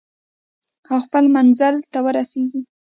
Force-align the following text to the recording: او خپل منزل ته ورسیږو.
او 0.89 0.95
خپل 1.05 1.23
منزل 1.35 1.75
ته 1.91 1.99
ورسیږو. 2.05 2.59